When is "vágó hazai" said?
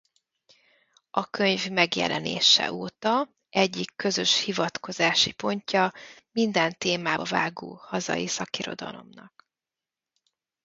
7.23-8.27